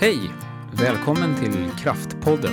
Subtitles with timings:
[0.00, 0.30] Hej!
[0.72, 2.52] Välkommen till Kraftpodden.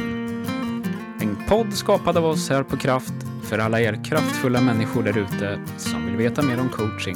[1.21, 5.59] En podd skapad av oss här på Kraft för alla er kraftfulla människor där ute
[5.77, 7.15] som vill veta mer om coaching.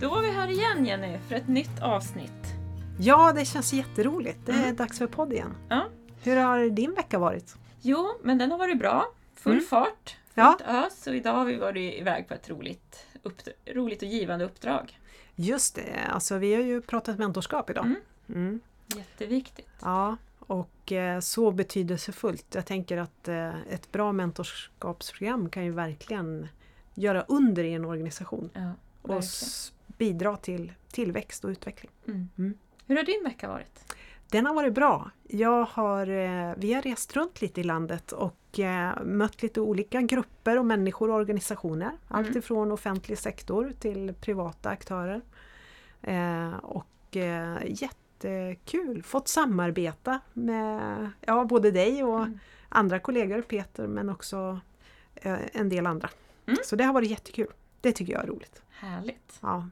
[0.00, 2.54] Då var vi här igen Jenny för ett nytt avsnitt.
[2.98, 4.38] Ja, det känns jätteroligt.
[4.46, 4.76] Det är Mm.
[4.76, 5.54] dags för podd igen.
[5.68, 5.84] Ja.
[6.24, 7.54] Hur har din vecka varit?
[7.80, 9.06] Jo, men den har varit bra.
[9.34, 9.64] Full Mm.
[9.64, 10.56] fart, Ja.
[10.58, 13.06] fullt ös och idag har vi varit iväg på ett roligt,
[13.66, 14.98] roligt och givande uppdrag.
[15.34, 17.84] Just det, alltså vi har ju pratat mentorskap idag.
[17.86, 18.00] Mm.
[18.28, 18.60] Mm.
[18.96, 19.68] Jätteviktigt.
[19.82, 22.54] Ja, och eh, så betydelsefullt.
[22.54, 26.48] Jag tänker att eh, ett bra mentorskapsprogram kan ju verkligen
[26.94, 28.70] göra under i en organisation Ja,
[29.02, 29.22] och
[29.86, 31.90] bidra till tillväxt och utveckling.
[32.06, 32.28] Mm.
[32.38, 32.54] Mm.
[32.86, 33.94] Hur har din vecka varit?
[34.30, 35.10] Den har varit bra.
[35.28, 40.02] Jag har, eh, vi har rest runt lite i landet och eh, mött lite olika
[40.02, 41.90] grupper och människor och organisationer.
[42.08, 42.38] Allt Mm.
[42.38, 45.20] ifrån offentlig sektor till privata aktörer.
[46.02, 47.16] Eh, och
[47.64, 49.02] jättekul!
[49.02, 52.38] Fått samarbeta med ja, både dig och Mm.
[52.68, 54.60] andra kollegor, Peter, men också
[55.52, 56.08] en del andra.
[56.46, 56.58] Mm.
[56.64, 57.46] Så det har varit jättekul.
[57.80, 58.62] Det tycker jag är roligt.
[58.70, 59.38] Härligt.
[59.40, 59.68] Ja.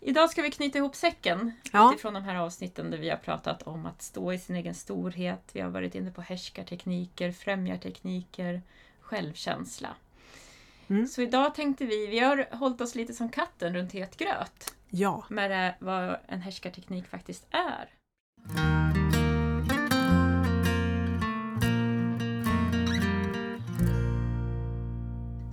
[0.00, 1.90] Idag ska vi knyta ihop säcken Ja.
[1.92, 5.50] utifrån de här avsnitten där vi har pratat om att stå i sin egen storhet.
[5.52, 8.62] Vi har varit inne på härskartekniker, främjartekniker,
[9.00, 9.88] självkänsla.
[10.88, 11.06] Mm.
[11.06, 15.24] Så idag tänkte vi, vi har hållit oss lite som katten runt het gröt ja.
[15.28, 17.88] med det, vad en härskarteknik faktiskt är.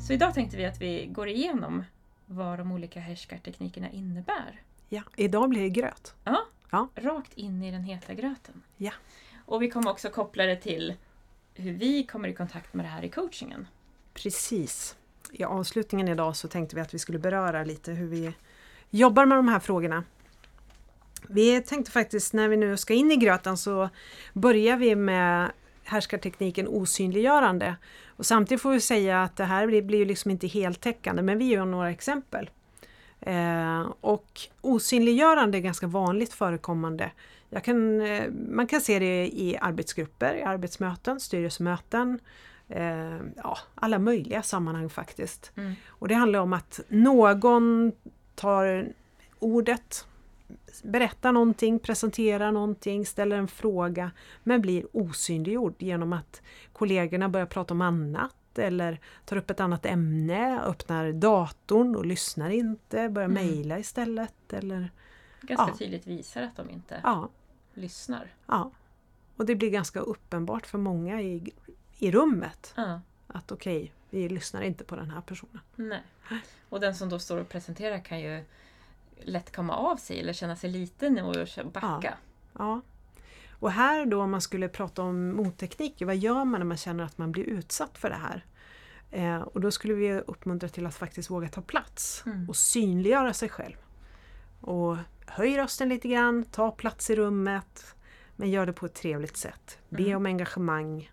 [0.08, 1.84] Så idag tänkte vi att vi går igenom
[2.26, 4.62] vad de olika härskarteknikerna innebär.
[4.90, 5.02] ja.
[5.16, 6.14] Idag blir det gröt.
[6.24, 6.88] Ja, Ja.
[6.96, 8.62] rakt in i den heta gröten.
[8.78, 8.92] Ja.
[9.46, 10.94] Och vi kommer också koppla det till
[11.54, 13.68] hur vi kommer i kontakt med det här i coachingen.
[14.14, 14.96] Precis.
[15.32, 18.34] I avslutningen idag så tänkte vi att vi skulle beröra lite hur vi
[18.90, 20.04] jobbar med de här frågorna.
[21.30, 23.90] Vi tänkte faktiskt när vi nu ska in i gröten så
[24.34, 25.52] börjar vi med
[25.86, 27.76] härskartekniken osynliggörande.
[28.08, 31.38] Och samtidigt får vi säga att det här blir, blir ju liksom inte heltäckande men
[31.38, 32.50] vi gör några exempel.
[33.22, 37.12] Eh, och osynliggörande är ganska vanligt förekommande.
[37.64, 42.20] Kan, eh, man kan se det i arbetsgrupper, i arbetsmöten, styrelsemöten,
[42.70, 45.52] eh, ja, alla möjliga sammanhang faktiskt.
[45.56, 45.74] Mm.
[45.88, 47.92] Och det handlar om att någon
[48.36, 48.88] tar
[49.40, 50.08] ordet,
[50.84, 54.12] berättar någonting, presenterar någonting, ställer en fråga
[54.44, 56.42] men blir osynliggjord genom att
[56.74, 62.50] kollegorna börjar prata om annat eller tar upp ett annat ämne, öppnar datorn och lyssnar
[62.50, 63.46] inte, börjar Mm.
[63.46, 64.54] mejla istället.
[64.54, 64.92] Eller,
[65.42, 65.78] Ganska Ja.
[65.78, 67.30] tydligt visar att de inte ja,
[67.74, 68.34] lyssnar.
[68.46, 68.72] ja.
[69.36, 71.52] Och det blir ganska uppenbart för många i,
[71.98, 75.60] i rummet Ja, att okej, vi lyssnar inte på den här personen.
[75.76, 76.02] nej.
[76.70, 78.44] Och den som då står och presenterar kan ju
[79.24, 81.36] lätt komma av sig eller känna sig liten och
[81.74, 82.14] backa.
[82.58, 82.82] Ja.
[83.60, 87.04] Och här då om man skulle prata om mottekniker, vad gör man när man känner
[87.04, 88.46] att man blir utsatt för det här?
[89.12, 92.50] Eh, och då skulle vi uppmuntra till att faktiskt våga ta plats Mm.
[92.50, 93.76] och synliggöra sig själv.
[94.62, 97.96] Och höj rösten lite grann, ta plats i rummet,
[98.36, 99.80] men gör det på ett trevligt sätt.
[99.90, 100.18] Be Mm.
[100.18, 101.12] om engagemang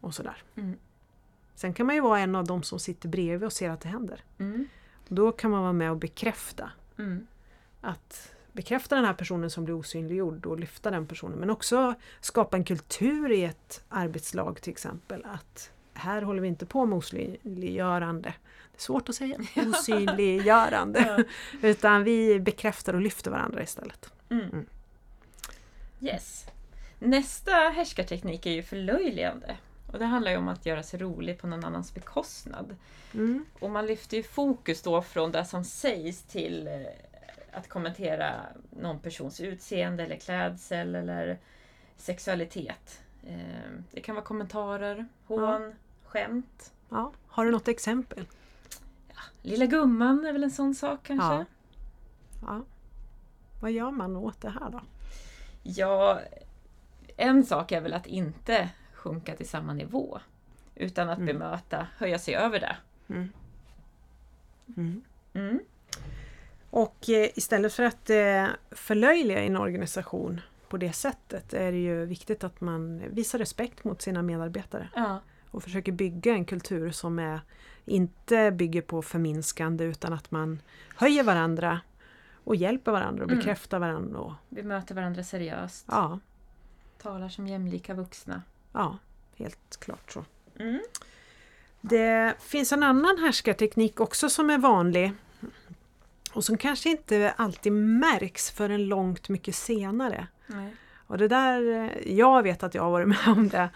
[0.00, 0.42] och sådär.
[0.56, 0.76] Mm.
[1.54, 3.88] Sen kan man ju vara en av de som sitter bredvid och ser att det
[3.88, 4.24] händer.
[4.38, 4.66] Mm.
[5.08, 7.26] Då kan man vara med och bekräfta Mm.
[7.80, 11.38] att bekräfta den här personen som blir osynliggjord och lyfta den personen.
[11.38, 15.24] Men också skapa en kultur i ett arbetslag till exempel.
[15.24, 18.34] Att här håller vi inte på med osynliggörande.
[18.72, 19.38] Det är svårt att säga.
[19.68, 21.24] Osynliggörande.
[21.62, 24.12] Utan vi bekräftar och lyfter varandra istället.
[24.30, 24.44] Mm.
[24.44, 24.66] Mm.
[26.00, 26.46] Yes.
[26.98, 29.56] Nästa härskarteknik är ju förlöjligande.
[29.94, 32.76] Och det handlar ju om att göra sig rolig på någon annans bekostnad.
[33.14, 33.44] Mm.
[33.60, 36.72] Och man lyfter ju fokus då från det som sägs till eh,
[37.52, 38.34] att kommentera
[38.70, 41.38] någon persons utseende eller klädsel eller
[41.96, 43.02] sexualitet.
[43.26, 45.74] Eh, Det kan vara kommentarer, hån,
[46.04, 46.72] skämt.
[46.88, 47.12] Ja.
[47.26, 48.26] Har du något exempel?
[49.42, 51.34] Lilla gumman är väl en sån sak kanske?
[51.34, 51.44] Ja.
[52.42, 52.62] Ja.
[53.60, 54.80] Vad gör man åt det här då?
[55.62, 56.20] Ja,
[57.16, 58.70] en sak är väl att inte
[59.04, 60.18] sjunka till samma nivå.
[60.74, 61.26] Utan att Mm.
[61.26, 62.76] bemöta, höja sig över det.
[63.08, 63.28] Mm.
[64.76, 65.02] Mm.
[65.34, 65.60] Mm.
[66.70, 72.04] Och eh, istället för att eh, förlöjliga en organisation på det sättet är det ju
[72.06, 75.20] viktigt att man visar respekt mot sina medarbetare Ja.
[75.50, 77.40] och försöker bygga en kultur som är,
[77.84, 80.62] inte bygger på förminskande utan att man
[80.96, 81.80] höjer varandra
[82.44, 83.38] och hjälper varandra och Mm.
[83.38, 84.18] bekräftar varandra.
[84.18, 85.86] Och, Vi möter varandra seriöst.
[85.88, 86.18] ja.
[87.02, 88.42] talar som jämlika vuxna.
[88.74, 88.98] Ja,
[89.36, 90.24] helt klart så.
[90.58, 90.80] Mm.
[91.80, 95.12] Det finns en annan härskarteknik också som är vanlig
[96.32, 100.26] och som kanske inte alltid märks förrän långt mycket senare.
[100.46, 100.76] Nej.
[101.06, 103.70] Och det där, eh, jag vet att jag har varit med om det.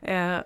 [0.00, 0.40] Eh,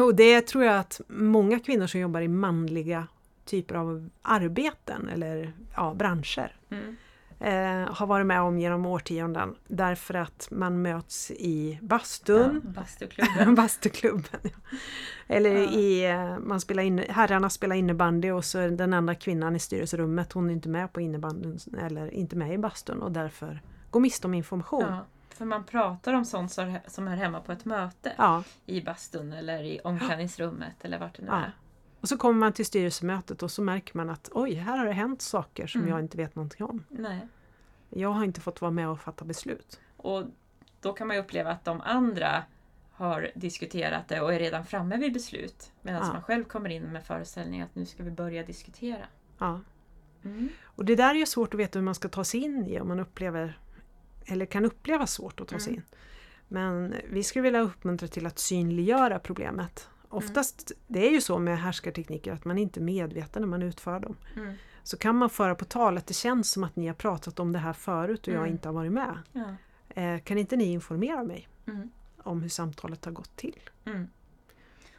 [0.02, 3.06] och det tror jag att många kvinnor som jobbar i manliga
[3.44, 6.96] typer av arbeten eller ja, branscher Mm.
[7.42, 13.54] Eh, har varit med om genom årtionden därför att man möts i bastun Ja, bastuklubben.
[13.62, 14.40] Bastuklubben.
[14.42, 14.50] Ja.
[15.26, 15.70] Eller Ja.
[15.70, 19.58] i, eh, man spelar in, herrarna spelar innebandy och så är den enda kvinnan i
[19.58, 23.60] styrelserummet, hon är inte med på innebandyn eller inte med i bastun och därför
[23.90, 24.84] går miste om information.
[24.88, 25.04] Ja,
[25.34, 26.52] för man pratar om sånt
[26.86, 28.12] som hör hemma på ett möte.
[28.66, 31.52] I bastun eller i omklädningsrummet eller vart det nu är.
[32.02, 34.92] Och så kommer man till styrelsemötet och så märker man att oj, här har det
[34.92, 35.90] hänt saker som Mm.
[35.92, 36.84] jag inte vet någonting om.
[36.88, 37.28] Nej.
[37.90, 39.80] Jag har inte fått vara med och fatta beslut.
[39.96, 40.24] Och
[40.80, 42.42] då kan man uppleva att de andra
[42.92, 45.72] har diskuterat det och är redan framme vid beslut.
[45.82, 46.12] Medan Ja.
[46.12, 49.06] man själv kommer in med föreställningen att nu ska vi börja diskutera.
[49.38, 49.60] Ja.
[50.24, 50.48] Mm.
[50.64, 52.80] Och det där är ju svårt att veta hur man ska ta sig in i
[52.80, 53.58] om man upplever
[54.26, 55.78] eller kan uppleva svårt att ta sig Mm.
[55.90, 55.96] in.
[56.48, 59.88] Men vi skulle vilja uppmuntra till att synliggöra problemet.
[60.12, 64.00] Oftast, det är ju så med härskartekniker att man inte är medveten när man utför
[64.00, 64.16] dem.
[64.36, 64.54] Mm.
[64.82, 67.52] Så kan man föra på tal att det känns som att ni har pratat om
[67.52, 68.52] det här förut och jag Mm.
[68.52, 69.18] inte har varit med.
[69.32, 69.54] Ja.
[70.02, 71.90] Eh, kan inte ni informera mig Mm.
[72.22, 73.60] om hur samtalet har gått till?
[73.84, 74.08] Mm.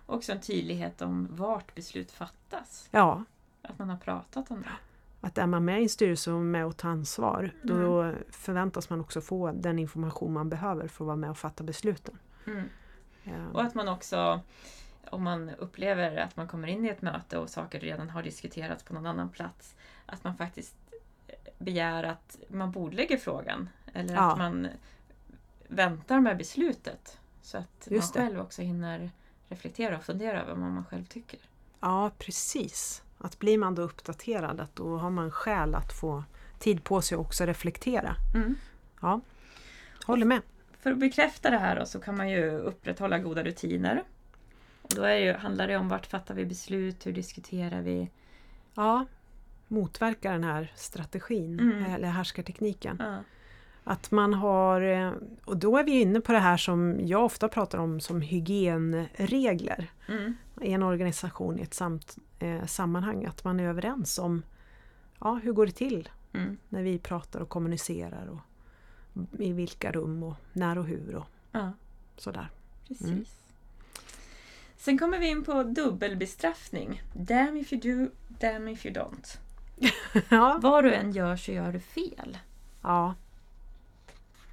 [0.05, 2.87] Också en tydlighet om vart beslut fattas.
[2.91, 3.23] Ja,
[3.61, 4.69] Att man har pratat om det.
[5.27, 8.15] att är man med i en styrelse och med och tar ansvar då Mm.
[8.29, 12.17] förväntas man också få den information man behöver för att vara med och fatta besluten.
[12.47, 12.69] Mm.
[13.23, 14.39] Eh, Och att man också,
[15.13, 18.83] om man upplever att man kommer in i ett möte och saker redan har diskuterats
[18.83, 19.75] på någon annan plats,
[20.05, 20.75] att man faktiskt
[21.57, 23.69] begär att man bordlägger frågan.
[23.93, 24.31] Eller Ja.
[24.31, 24.67] att man
[25.67, 27.17] väntar med beslutet.
[27.41, 28.29] Så att Just man det.
[28.29, 29.11] själv också hinner
[29.49, 31.39] reflektera och fundera över vad man själv tycker.
[31.79, 33.03] Ja, precis.
[33.17, 36.23] Att blir man då uppdaterad, att då har man skäl att få
[36.59, 38.15] tid på sig att också reflektera.
[38.35, 38.55] Mm.
[39.01, 39.21] Ja,
[40.05, 40.41] håller med.
[40.79, 44.03] För att bekräfta det här då, så kan man ju upprätthålla goda rutiner.
[44.83, 48.09] Och då är det ju, handlar det om vart fattar vi beslut, hur diskuterar vi?
[48.75, 49.05] Ja,
[49.67, 51.83] motverka den här strategin, Mm.
[51.93, 52.97] eller härskartekniken.
[52.99, 53.17] Ja.
[53.83, 55.11] Att man har, eh,
[55.45, 59.91] och då är vi inne på det här som jag ofta pratar om som hygienregler
[60.09, 60.33] Mm.
[60.61, 63.25] i en organisation i ett samt, eh, sammanhang.
[63.25, 64.43] Att man är överens om
[65.19, 66.57] ja, hur går det till Mm.
[66.69, 68.39] när vi pratar och kommunicerar och
[69.41, 71.71] i vilka rum och när och hur och Ja.
[72.17, 72.49] sådär.
[72.87, 73.39] Precis.
[74.83, 74.97] Mm.
[74.97, 77.01] Sen kommer vi in på dubbelbestraffning.
[77.13, 79.37] Damn if you do, damn if you don't.
[80.29, 80.59] ja.
[80.61, 82.37] Vad du än gör så gör du fel.
[82.81, 83.15] ja,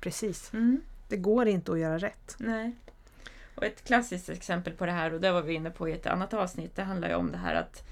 [0.01, 0.53] precis.
[0.53, 0.81] Mm.
[1.09, 2.37] Det går inte att göra rätt.
[2.39, 2.77] Nej.
[3.55, 6.07] Och ett klassiskt exempel på det här, och det var vi inne på i ett
[6.07, 7.85] annat avsnitt, det handlar ju om det här att,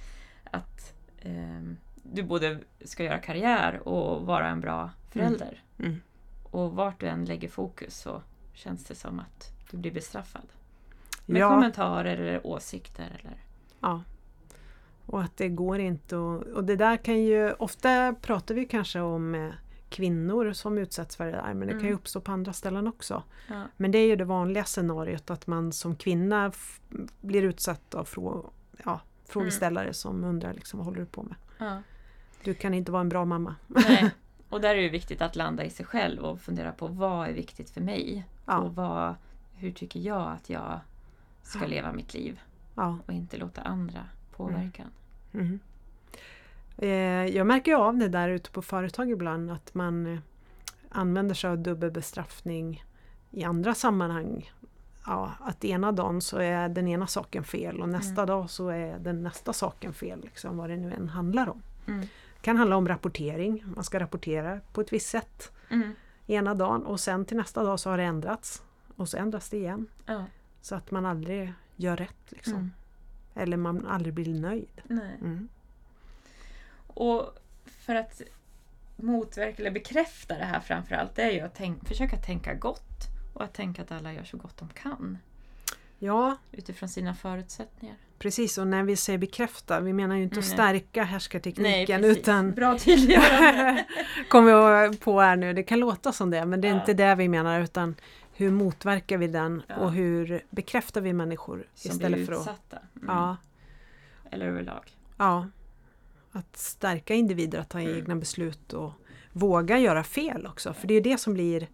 [0.45, 5.63] att ehm, du både ska göra karriär och vara en bra förälder.
[5.79, 6.01] Mm.
[6.43, 10.49] Och vart du än lägger fokus så känns det som att du blir bestraffad.
[11.29, 11.49] Med Ja.
[11.49, 13.21] kommentarer eller åsikter.
[13.21, 13.37] Eller...
[13.81, 14.03] Ja.
[15.07, 16.43] Och att det går inte att...
[16.47, 17.53] Och det där kan ju...
[17.53, 19.49] Ofta pratar vi kanske om eh,
[19.89, 21.99] kvinnor som utsätts för det där men det kan ju Mm.
[21.99, 23.23] uppstå på andra ställen också.
[23.49, 23.63] Ja.
[23.77, 26.53] Men det är ju det vanliga scenariot att man som kvinna
[27.21, 28.51] blir utsatt av frå,
[28.85, 31.35] ja, frågeställare som undrar liksom, vad håller du på med?
[31.59, 31.83] Ja.
[32.45, 33.55] Du kan inte vara en bra mamma.
[33.67, 34.11] Nej.
[34.49, 37.33] Och där är det viktigt att landa i sig själv och fundera på vad är
[37.33, 38.25] viktigt för mig?
[38.45, 39.15] Och vad,
[39.55, 40.81] hur tycker jag att jag
[41.49, 42.41] ska leva mitt liv?
[42.75, 42.99] ja.
[43.07, 44.05] Och inte låta andra
[44.37, 44.85] påverka.
[45.33, 45.41] en.
[45.41, 45.61] Mhm.
[46.77, 46.89] Eh,
[47.37, 50.19] jag märker ju av det där ute på företag ibland att man eh,
[50.89, 52.85] använder sig av dubbelbestraffning
[53.31, 54.53] i andra sammanhang.
[55.07, 58.27] Ja, att ena dagen så är den ena saken fel och nästa Mm.
[58.27, 60.21] dag så är den nästa saken fel.
[60.21, 61.63] Liksom, vad det nu än handlar om.
[61.87, 62.01] Mm.
[62.01, 63.65] Det kan handla om rapportering.
[63.75, 65.93] Man ska rapportera på ett visst sätt Mm.
[66.27, 68.63] ena dagen och sen till nästa dag så har det ändrats.
[68.97, 69.87] Och så ändras det igen.
[70.07, 70.25] Ja.
[70.69, 72.25] Så att man aldrig gör rätt.
[72.29, 72.55] Liksom.
[72.55, 72.71] Mm.
[73.35, 74.81] Eller man aldrig blir nöjd.
[74.85, 75.17] Nej.
[75.21, 75.49] Mm.
[76.87, 78.23] Och för att
[78.97, 83.07] motverka eller bekräfta det här framförallt, det är ju att tänk, försöka tänka gott.
[83.35, 85.19] Och att tänka att alla gör så gott de kan.
[85.99, 87.97] Ja, Utifrån sina förutsättningar.
[88.19, 90.55] Precis, och när vi säger bekräfta, vi menar ju inte att Nej.
[90.55, 92.19] stärka härskartekniken precis.
[92.19, 93.85] utan Bra tydliggörande.
[94.29, 96.81] kommer vi på här nu, det kan låta som det men det är Ja.
[96.81, 97.95] inte det vi menar utan
[98.39, 99.77] hur motverkar vi den Ja.
[99.77, 102.41] och hur bekräftar vi människor Som istället blir för att...
[102.41, 102.79] utsatta.
[102.97, 103.07] Mm.
[103.15, 103.37] Ja,
[104.31, 104.97] Eller överlag.
[105.17, 105.47] ja,
[106.33, 107.97] att stärka individer att ta Mm.
[107.97, 108.93] egna beslut och
[109.33, 111.69] våga göra fel också för det är det som blir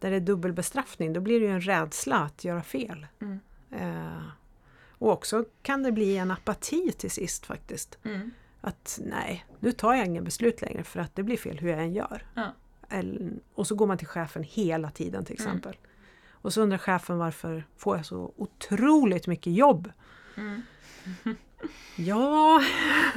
[0.00, 3.06] där det är dubbelbestraffning, då blir det ju en rädsla att göra fel.
[3.20, 3.38] Mm.
[3.70, 4.22] Eh,
[4.98, 7.98] och också kan det bli en apati till sist faktiskt.
[8.04, 8.30] Mm.
[8.60, 11.78] Att nej, nu tar jag inga beslut längre för att det blir fel hur jag
[11.82, 12.22] än gör.
[12.34, 12.52] Ja.
[12.88, 15.52] Eller, och så går man till chefen hela tiden till Mm.
[16.46, 19.92] Och så undrar chefen varför får jag så otroligt mycket jobb?
[20.36, 20.62] Mm.
[21.96, 22.62] Ja,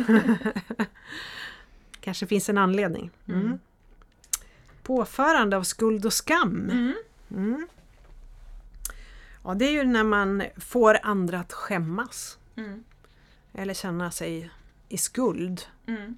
[2.02, 3.12] kanske finns en anledning.
[3.28, 3.42] Mm.
[3.42, 3.60] Mm.
[4.84, 6.70] Påförande av skuld och skam.
[6.72, 6.94] Mm.
[7.32, 7.68] Mm.
[9.44, 12.84] Ja, det är ju när man får andra att skämmas Mm.
[13.54, 14.52] eller känna sig
[14.88, 15.62] i skuld.
[15.86, 16.18] Mm.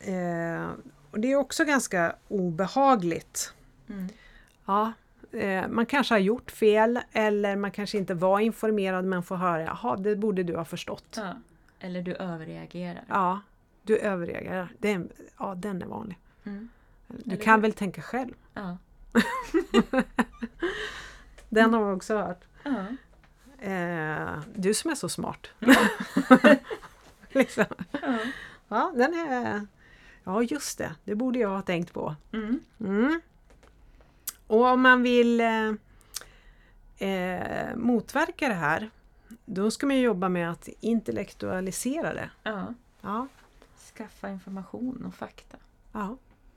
[0.00, 0.70] Eh,
[1.10, 3.54] och det är också ganska obehagligt.
[3.88, 4.08] Mm.
[4.66, 4.92] Ja,
[5.32, 9.62] eh, man kanske har gjort fel eller man kanske inte var informerad men får höra
[9.62, 11.14] jaha, det borde du ha förstått.
[11.16, 11.34] Ja.
[11.80, 13.04] Eller du överreagerar.
[13.08, 13.40] Ja,
[13.82, 14.68] du överreagerar.
[14.78, 15.08] Den,
[15.38, 16.18] ja, den är vanlig.
[16.44, 16.68] Mm.
[17.06, 17.62] Du Eller kan hur?
[17.62, 18.34] väl tänka själv?
[18.54, 18.76] Ja.
[21.48, 22.44] Den har vi också hört.
[22.62, 22.86] Ja.
[23.68, 25.46] Eh, du som är så smart.
[27.32, 27.64] liksom.
[27.90, 28.18] Ja.
[28.68, 29.66] Ja, den är...
[30.24, 30.94] Ja, just det.
[31.04, 32.16] Det borde jag ha tänkt på.
[32.32, 32.60] Mm.
[32.80, 33.20] Mm.
[34.52, 35.72] Och om man vill eh,
[37.08, 38.90] eh, motverka det här,
[39.44, 42.30] då ska man jobba med att intellektualisera det.
[42.42, 42.74] ja.
[43.00, 43.28] Ja,
[43.94, 45.56] Skaffa information och fakta.
[45.92, 46.16] ja.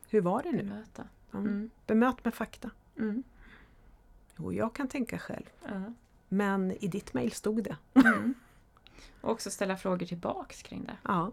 [0.09, 0.57] Hur var det nu?
[0.57, 1.03] Bemöta.
[1.33, 1.69] Mm.
[1.87, 2.69] Bemöt med fakta.
[2.97, 3.23] Mm.
[4.37, 5.45] Jo, jag kan tänka själv.
[5.65, 5.93] Ja.
[6.29, 7.77] Men i ditt mejl stod det.
[7.93, 8.33] Mm.
[9.21, 10.97] Och också ställa frågor tillbaks kring det.
[11.03, 11.31] Ja,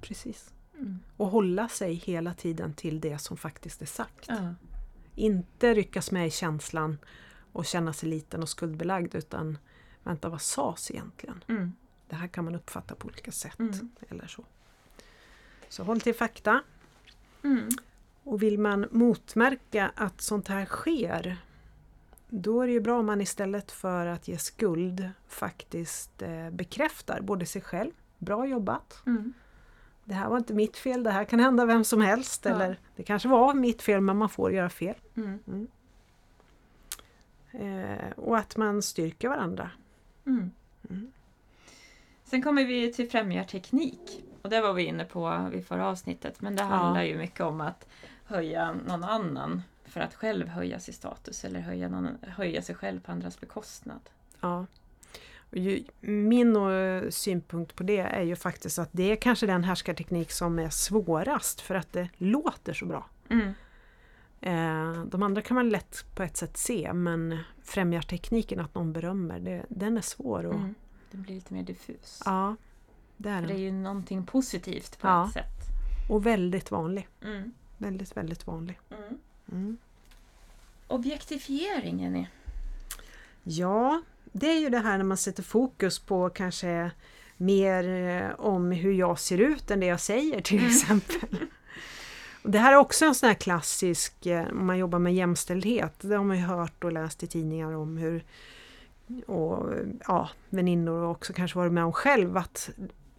[0.00, 0.50] precis.
[0.74, 0.98] Mm.
[1.16, 4.26] Och hålla sig hela tiden till det som faktiskt är sagt.
[4.28, 4.54] Ja.
[5.18, 6.98] Inte ryckas med i känslan
[7.52, 9.58] och känna sig liten och skuldbelagd utan
[10.02, 11.44] vänta, vad sades egentligen?
[11.48, 11.72] Mm.
[12.08, 13.58] Det här kan man uppfatta på olika sätt.
[13.58, 13.90] Mm.
[14.08, 14.44] eller så.
[15.68, 16.62] Så håll till fakta.
[17.44, 17.68] Mm.
[18.24, 21.38] Och vill man motmärka att sånt här sker
[22.28, 27.20] då är det ju bra om man istället för att ge skuld faktiskt eh, bekräftar
[27.20, 29.32] både sig själv, bra jobbat, Mm.
[30.08, 32.50] Det här var inte mitt fel, det här kan hända vem som helst Ja.
[32.50, 34.94] eller det kanske var mitt fel men man får göra fel.
[35.16, 35.68] Mm.
[37.52, 39.70] Eh, och att man styrker varandra.
[40.26, 40.50] Mm.
[40.90, 41.12] Mm.
[42.24, 44.24] Sen kommer vi till främjarteknik.
[44.42, 46.40] Och det var vi inne på vid förra avsnittet.
[46.40, 47.86] Men det handlar ju mycket om att
[48.24, 53.00] höja någon annan för att själv höja sin status eller höja, någon, höja sig själv
[53.00, 54.00] på andras bekostnad.
[54.40, 54.66] Ja.
[56.00, 60.58] Min eh, synpunkt på det är ju faktiskt att det är kanske den härskarteknik som
[60.58, 63.06] är svårast för att det låter så bra.
[63.30, 63.52] Mm.
[64.40, 69.40] Eh, de andra kan man lätt på ett sätt se men främjartekniken, att någon berömmer,
[69.40, 70.46] det, den är svår.
[70.46, 70.74] Och, Mm.
[71.10, 72.22] Det blir lite mer diffus.
[72.24, 72.56] Ja,
[73.16, 73.58] det är det är den.
[73.62, 75.26] ju någonting positivt på Ja.
[75.26, 76.10] ett sätt.
[76.10, 77.08] Och väldigt vanlig.
[77.24, 77.52] Mm.
[77.78, 78.78] Väldigt, väldigt vanlig.
[78.90, 79.18] Mm.
[79.52, 79.76] Mm.
[80.88, 82.26] Objektifiering, Jenny.
[83.42, 86.90] Ja, det är ju det här när man sätter fokus på kanske
[87.36, 90.70] mer eh, om hur jag ser ut än det jag säger till Mm.
[90.70, 91.38] exempel.
[92.42, 96.16] Det här är också en sån här klassisk, eh, om man jobbar med jämställdhet, det
[96.16, 98.24] har man ju hört och läst i tidningar om hur
[99.26, 99.72] och
[100.06, 102.70] ja, väninnor och också kanske varit med om själv att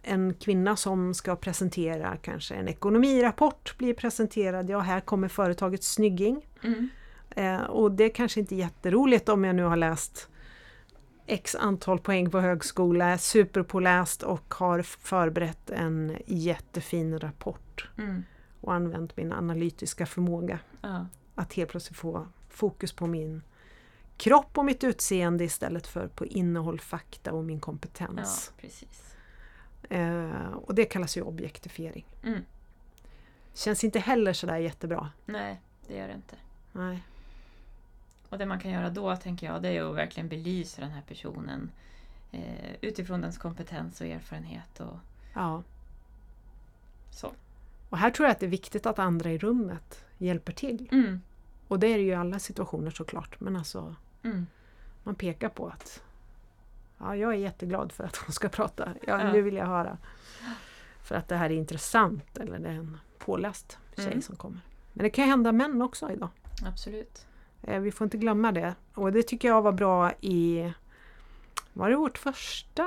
[0.02, 6.46] en kvinna som ska presentera kanske en ekonomirapport blir presenterad, ja här kommer företagets snygging.
[6.62, 6.88] Mm.
[7.30, 10.28] Eh, och det är kanske inte jätteroligt om jag nu har läst
[11.30, 18.22] x antal poäng på högskola, är superpåläst och har förberett en jättefin rapport Mm.
[18.60, 21.06] och använt min analytiska förmåga Ja.
[21.34, 23.42] att helt plötsligt få fokus på min
[24.16, 28.52] kropp och mitt utseende istället för på innehåll, fakta och min ja, kompetens.
[28.60, 29.14] precis.
[29.90, 32.04] Eh, och det kallas ju objektifiering.
[32.24, 32.40] Mm.
[33.54, 35.10] Känns inte heller sådär jättebra.
[35.26, 36.36] Nej, det gör det inte.
[36.72, 37.02] Nej.
[38.30, 41.02] Och det man kan göra då, tänker jag, det är att verkligen belysa den här
[41.02, 41.70] personen
[42.32, 44.96] eh, utifrån dens kompetens och erfarenhet och
[45.34, 45.62] Ja.
[47.10, 47.32] så.
[47.90, 50.88] Och här tror jag att det är viktigt att andra i rummet hjälper till.
[50.92, 51.20] Mm.
[51.68, 53.40] Och det är det ju i alla situationer såklart.
[53.40, 54.46] Men alltså Mm.
[55.04, 56.02] man pekar på att
[56.98, 58.94] ja, jag är jätteglad för att hon ska prata.
[59.06, 59.32] Ja, Ja.
[59.32, 59.98] Nu vill jag höra.
[61.02, 64.22] För att det här är intressant eller det är en påläst tjej Mm.
[64.22, 64.60] som kommer.
[64.92, 66.28] Men det kan ju hända män också idag.
[66.66, 67.26] Absolut.
[67.62, 68.74] Eh, Vi får inte glömma det.
[68.94, 70.72] Och det tycker jag var bra i
[71.72, 72.84] var det vårt första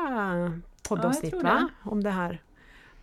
[0.88, 1.70] poddavsnitt va?
[1.84, 2.42] Om det här.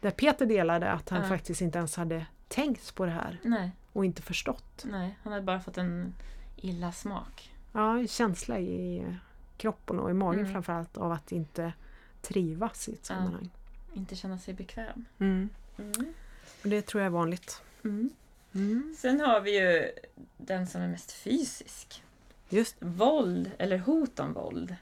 [0.00, 1.28] Där Peter delade att han Ja.
[1.28, 4.84] faktiskt inte ens hade tänkt på det här Nej, och inte förstått.
[4.90, 6.14] nej, han hade bara fått en
[6.56, 7.54] illa smak.
[7.72, 9.06] Ja, en känsla i
[9.56, 10.52] kroppen och i magen Mm.
[10.52, 11.72] framförallt av att inte
[12.22, 13.14] trivas i ett Ja.
[13.16, 13.50] sammanhang.
[13.94, 15.04] Inte känna sig bekväm.
[15.18, 15.48] Mm.
[15.78, 15.92] Mm.
[16.62, 17.62] Och det tror jag är vanligt.
[17.84, 18.10] Mm.
[18.54, 18.94] Mm.
[18.98, 19.90] Sen har vi ju
[20.36, 22.02] den som är mest fysisk.
[22.48, 24.76] Just Våld eller hot om våld.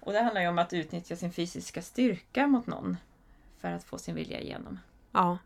[0.00, 2.96] Och det handlar ju om att utnyttja sin fysiska styrka mot någon
[3.60, 4.78] för att få sin vilja igenom.
[5.12, 5.38] Ja.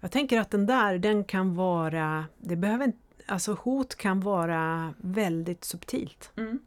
[0.00, 4.94] Jag tänker att den där, den kan vara, det behöver inte, alltså hot kan vara
[4.98, 6.30] väldigt subtilt.
[6.36, 6.58] Mm.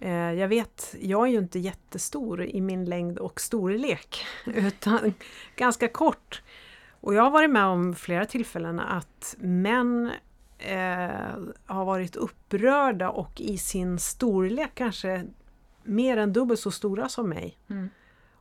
[0.00, 5.14] Eh, jag vet, jag är ju inte jättestor i min längd och storlek, utan
[5.56, 6.42] ganska kort.
[7.00, 10.10] Och jag har varit med om flera tillfällen att män
[10.58, 11.36] eh,
[11.66, 15.24] har varit upprörda och i sin storlek kanske
[15.82, 17.58] mer än dubbelt så stora som mig.
[17.70, 17.90] Mm.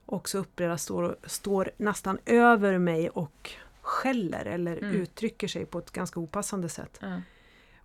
[0.10, 4.92] också upprörda står, står nästan över mig och skäller eller Mm.
[4.96, 7.00] uttrycker sig på ett ganska opassande sätt.
[7.02, 7.22] Ja.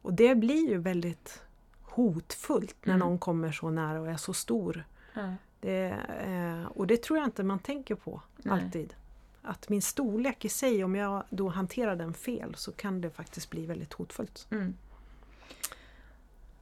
[0.02, 1.42] Och det blir ju väldigt
[1.82, 3.08] hotfullt när Mm.
[3.08, 4.84] någon kommer så nära och är så stor.
[5.60, 8.54] Det, eh, och det tror jag inte man tänker på Nej.
[8.64, 8.94] alltid.
[9.42, 13.50] Att min storlek i sig, om jag då hanterar den fel så kan det faktiskt
[13.50, 14.46] bli väldigt hotfullt.
[14.50, 14.74] Mm.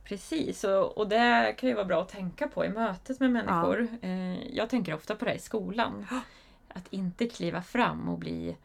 [0.04, 3.88] Precis, och, och det kan ju vara bra att tänka på i mötet med människor.
[4.02, 6.06] Eh, jag tänker ofta på det i skolan.
[6.68, 8.56] Att inte kliva fram och bli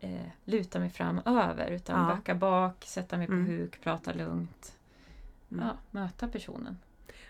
[0.00, 2.14] eh, luta mig fram över utan Ja.
[2.14, 3.46] backa bak, sätta mig på Mm.
[3.46, 4.76] huk, prata lugnt.
[5.50, 5.64] Mm.
[5.66, 6.78] Ja, möta personen.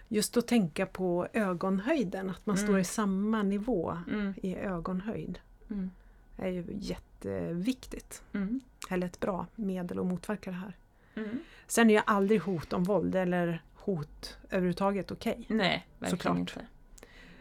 [0.08, 2.66] Just att tänka på ögonhöjden, att man Mm.
[2.66, 4.34] står i samma nivå Mm.
[4.42, 5.38] i ögonhöjd.
[6.36, 8.22] Är ju jätteviktigt.
[8.32, 8.60] Mm.
[8.90, 10.76] Eller ett bra medel att motverka det här.
[11.14, 11.38] Mm.
[11.66, 15.44] Sen är ju aldrig hot om våld eller hot överhuvudtaget okej.
[15.48, 16.38] Nej, verkligen Såklart.
[16.38, 16.66] inte.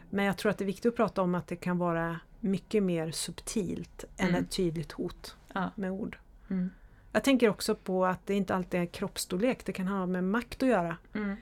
[0.09, 2.83] Men jag tror att det är viktigt att prata om att det kan vara mycket
[2.83, 4.43] mer subtilt än Mm.
[4.43, 5.71] ett tydligt hot Ja.
[5.75, 6.17] med ord.
[6.49, 6.69] Mm.
[7.11, 10.63] Jag tänker också på att det inte alltid är kroppsstorlek, det kan ha med makt
[10.63, 10.97] att göra.
[11.13, 11.35] Mm.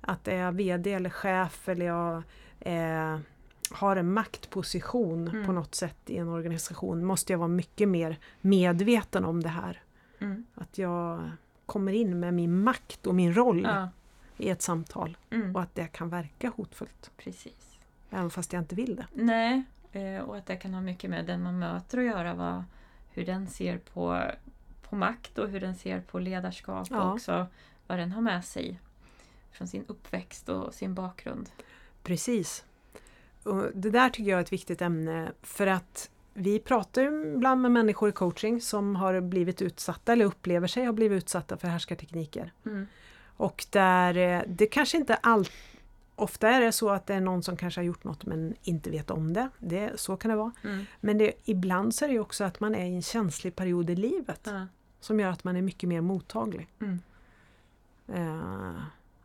[0.00, 2.22] Att det är VD eller chef eller jag
[2.60, 3.18] eh,
[3.70, 5.46] har en maktposition Mm.
[5.46, 9.82] på något sätt i en organisation måste jag vara mycket mer medveten om det här.
[10.18, 10.46] Mm.
[10.54, 11.30] Att jag
[11.66, 13.88] kommer in med min makt och min roll Ja.
[14.36, 15.56] i ett samtal Mm.
[15.56, 17.10] och att det kan verka hotfullt.
[17.16, 17.78] Precis.
[18.10, 19.06] Även fast jag inte vill det.
[19.14, 22.34] Nej, eh, och att det kan ha mycket med den man möter att göra.
[22.34, 22.64] Vad,
[23.10, 24.22] hur den ser på,
[24.88, 27.02] på makt och hur den ser på ledarskap Ja.
[27.02, 27.46] och också
[27.86, 28.80] vad den har med sig
[29.52, 31.50] från sin uppväxt och sin bakgrund.
[32.02, 32.64] Precis.
[33.48, 37.62] Och det där tycker jag är ett viktigt ämne för att vi pratar ju ibland
[37.62, 41.68] med människor i coaching som har blivit utsatta eller upplever sig ha blivit utsatta för
[41.68, 42.52] härskartekniker.
[42.66, 42.86] Mm.
[43.36, 45.52] Och där eh, det kanske inte allt
[46.18, 48.90] Ofta är det så att det är någon som kanske har gjort något men inte
[48.90, 49.48] vet om det.
[49.58, 50.52] det så kan det vara.
[50.64, 50.84] Mm.
[51.00, 53.90] Men det, ibland så är det ju också att man är i en känslig period
[53.90, 54.66] i livet Ja.
[55.00, 56.68] som gör att man är mycket mer mottaglig.
[56.80, 56.98] Mm.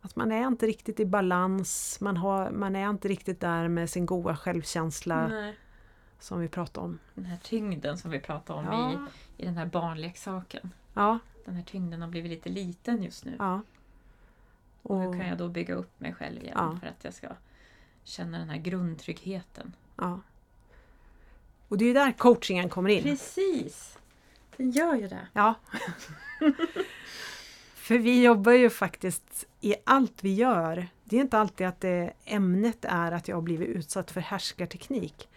[0.05, 3.89] Att man är inte riktigt i balans, man, har, man är inte riktigt där med
[3.89, 5.55] sin goda självkänsla Nej.
[6.19, 6.99] som vi pratade om.
[7.13, 8.91] Den här tyngden som vi pratade om Ja,
[9.37, 10.73] i, i den här barnleksaken.
[10.93, 13.35] ja, Den här tyngden har blivit lite liten just nu.
[13.39, 13.61] ja.
[14.81, 16.77] Och Och, hur kan jag då bygga upp mig själv igen Ja.
[16.81, 17.27] för att jag ska
[18.03, 19.75] känna den här grundtryggheten?
[19.95, 20.19] ja.
[21.67, 23.03] och det är ju där coachingen kommer in.
[23.03, 23.97] Precis!
[24.57, 25.27] Den gör ju det.
[25.33, 25.53] Ja.
[27.83, 30.87] För vi jobbar ju faktiskt i allt vi gör.
[31.03, 35.29] Det är inte alltid att det, ämnet är att jag har blivit utsatt för härskarteknik.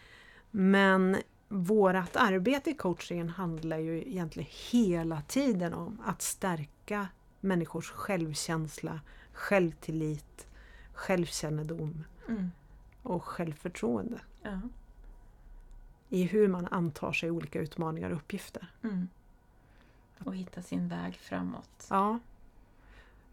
[0.50, 1.16] Men
[1.48, 7.08] vårt arbete i coachingen handlar ju egentligen hela tiden om att stärka
[7.40, 9.00] människors självkänsla,
[9.32, 10.46] självtillit,
[10.94, 12.50] självkännedom Mm.
[13.02, 14.60] och självförtroende Ja.
[16.08, 18.66] i hur man antar sig olika utmaningar och uppgifter.
[18.82, 19.08] Mm.
[20.24, 21.86] Och hitta sin väg framåt.
[21.90, 22.18] Ja.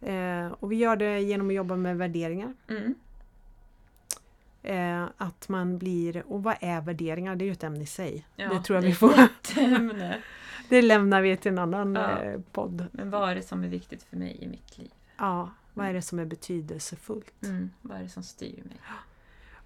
[0.05, 2.53] Eh, och vi gör det genom att jobba med värderingar.
[2.67, 2.95] Mm.
[4.63, 7.35] Eh, att man blir, och vad är värderingar?
[7.35, 8.25] Det är ju ett ämne i sig.
[8.35, 9.13] Ja, det tror jag det vi får.
[10.69, 12.19] Det lämnar vi till en annan Ja.
[12.23, 12.85] eh, podd.
[12.91, 14.91] Men vad är det som är viktigt för mig i mitt liv?
[15.17, 17.43] Ja, vad är det som är betydelsefullt?
[17.43, 17.69] Mm.
[17.81, 18.77] Vad är det som styr mig?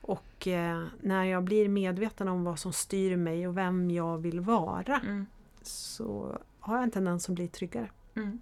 [0.01, 4.39] Och eh, när jag blir medveten om vad som styr mig och vem jag vill
[4.39, 5.25] vara Mm.
[5.61, 7.89] så har jag en tendens att bli tryggare.
[8.15, 8.39] Mm.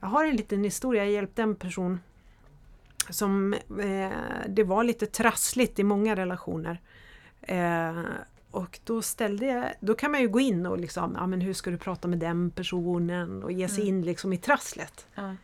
[0.00, 1.04] Jag har en liten historia.
[1.04, 2.00] Jag hjälpte en person
[3.10, 4.10] som eh,
[4.48, 6.80] det var lite trassligt i många relationer.
[7.42, 8.02] Eh,
[8.50, 11.52] och då ställde jag, då kan man ju gå in och liksom, ja men hur
[11.52, 13.96] ska du prata med den personen och ge sig Mm.
[13.96, 15.06] in liksom i trasslet.
[15.14, 15.34] Ja.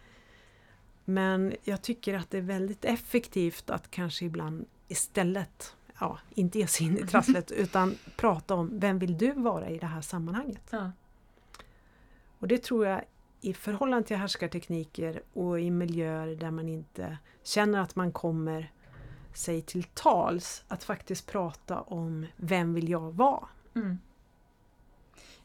[1.05, 6.67] Men jag tycker att det är väldigt effektivt att kanske ibland istället, ja, inte ge
[6.67, 10.63] sig in i trasslet utan prata om vem vill du vara i det här sammanhanget?
[10.71, 10.93] Ja.
[12.39, 13.03] Och det tror jag
[13.45, 18.73] i förhållande till härskartekniker och i miljöer där man inte känner att man kommer
[19.35, 23.49] sig till tals, att faktiskt prata om vem vill jag vara?
[23.75, 23.99] Mm.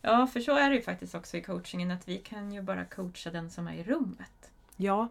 [0.02, 2.86] Ja, för så är det ju faktiskt också i coachingen att vi kan ju bara
[2.86, 4.52] coacha den som är i rummet.
[4.76, 5.08] Ja.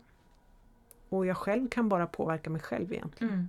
[1.09, 3.49] Och jag själv kan bara påverka mig själv egentligen.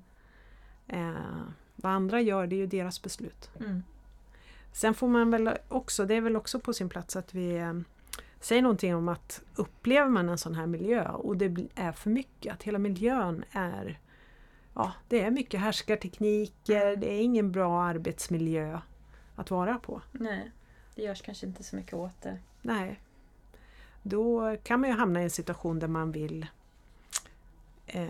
[0.87, 1.15] Mm.
[1.15, 1.41] Eh,
[1.75, 3.49] vad andra gör, det är ju deras beslut.
[3.59, 3.83] Mm.
[4.71, 7.73] Sen får man väl också, det är väl också på sin plats att vi eh,
[8.39, 12.53] säger någonting om att upplever man en sån här miljö och det är för mycket,
[12.53, 13.99] att hela miljön är
[14.77, 18.79] Ja, det är mycket härskartekniker, det är ingen bra arbetsmiljö
[19.35, 20.01] att vara på.
[20.11, 20.51] Nej,
[20.95, 22.39] det görs kanske inte så mycket åt det.
[22.61, 22.99] Nej.
[24.03, 26.47] Då kan man ju hamna i en situation där man vill
[27.87, 28.07] eh,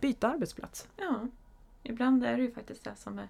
[0.00, 0.88] byta arbetsplats.
[0.96, 1.26] Ja,
[1.82, 3.28] ibland är det ju faktiskt det som är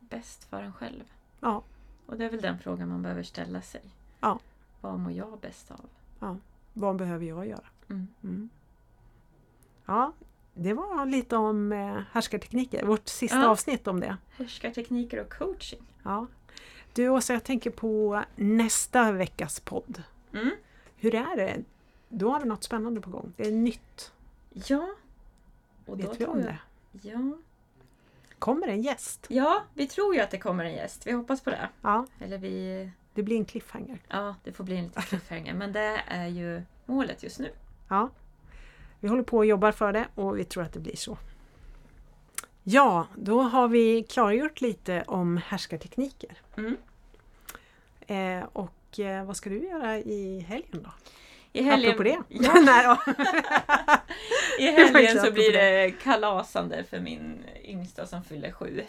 [0.00, 1.04] bäst för en själv.
[1.40, 1.62] Ja.
[2.06, 3.82] Och det är väl den frågan man behöver ställa sig.
[4.20, 4.38] Ja.
[4.84, 6.40] Vad mår jag bäst av?
[6.72, 7.64] Vad behöver jag göra?
[7.90, 8.08] Mm.
[8.24, 8.48] Mm.
[9.86, 10.12] Ja,
[10.54, 13.48] det var lite om eh, härskartekniker, vårt sista Ja.
[13.48, 14.16] avsnitt om det.
[14.36, 15.82] Härskartekniker och coaching.
[16.02, 16.26] Ja.
[16.92, 20.02] Du Åsa, jag tänker på nästa veckas podd.
[20.32, 20.50] Mm.
[20.96, 21.62] Hur är det?
[22.08, 23.32] Då har vi något spännande på gång.
[23.36, 24.12] Det är nytt.
[24.52, 24.88] Ja.
[25.86, 26.58] Och Vet vi om jag- det?
[27.08, 27.36] Ja.
[28.38, 29.26] Kommer en gäst?
[29.28, 31.06] ja, vi tror ju att det kommer en gäst.
[31.06, 31.68] Vi hoppas på det.
[31.82, 32.90] Ja, Eller vi...
[33.14, 33.98] det blir en cliffhanger.
[34.08, 35.54] Ja, det får bli en liten cliffhanger.
[35.54, 37.50] Men det är ju målet just nu.
[37.88, 38.10] Ja.
[39.00, 41.18] Vi håller på och jobbar för det och vi tror att det blir så.
[42.62, 46.38] Ja, då har vi klargjort lite om härskartekniker.
[46.56, 46.76] Mm.
[48.06, 50.90] Eh, och eh, vad ska du göra i helgen då?
[51.52, 52.18] I helgen, Apropå det?
[52.28, 52.96] Ja, Nej.
[54.58, 58.82] I helgen så blir det kalasande för min yngsta som fyller sju.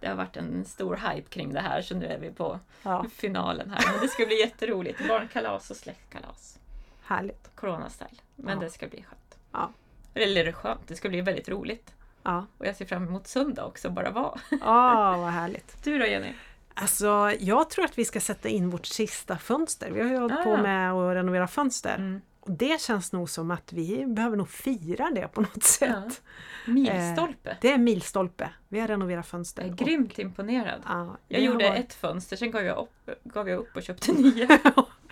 [0.00, 3.04] Det har varit en stor hype kring det här så nu är vi på Ja,
[3.14, 3.92] finalen här.
[3.92, 5.08] Men det ska bli jätteroligt.
[5.08, 6.58] Barnkalas och släktkalas.
[7.02, 7.50] härligt.
[7.56, 8.20] Corona-style.
[8.36, 8.64] Men Ja.
[8.64, 9.38] det ska bli skönt.
[9.52, 9.70] Ja.
[10.14, 11.94] Eller skönt, det ska bli väldigt roligt.
[12.22, 14.38] Ja, Och jag ser fram emot söndag också, bara vara.
[14.62, 15.76] ah, vad härligt.
[15.84, 16.32] Du då Jenny?
[16.74, 19.90] Alltså, jag tror att vi ska sätta in vårt sista fönster.
[19.90, 20.62] Vi har ju hållit på Ah.
[20.62, 21.94] med att renovera fönster.
[21.94, 22.20] Mm.
[22.46, 26.22] Det känns nog som att vi behöver nog fira det på något sätt.
[26.66, 27.56] Milstolpe.
[27.60, 28.50] Det är en milstolpe.
[28.68, 29.62] Vi har renoverat fönster.
[29.62, 30.80] Jag är grymt imponerad.
[30.80, 33.82] Och, ja, Jag gjorde har ett fönster, sen gav jag upp, gav jag upp och
[33.82, 34.58] köpte nya.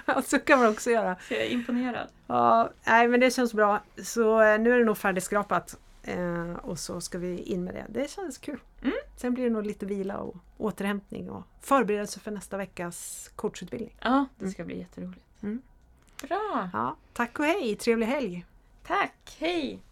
[0.06, 1.16] Ja, så kan man också göra.
[1.28, 2.08] Så jag är imponerad.
[2.26, 3.82] Ja, nej men det känns bra.
[4.02, 5.78] Så eh, nu är det nog färdigskrapat.
[6.02, 8.00] Eh, och så ska vi in med det.
[8.00, 8.60] Det känns kul.
[8.82, 8.94] Mm.
[9.16, 13.96] Sen blir det nog lite vila och återhämtning och förberedelse för nästa veckas coachutbildning.
[14.00, 15.24] Ja, det ska bli jätteroligt.
[15.42, 15.62] Mm.
[16.28, 16.70] Bra!
[16.72, 17.76] Ja, tack och hej!
[17.76, 18.44] Trevlig helg!
[18.86, 19.36] Tack!
[19.40, 19.82] Hej!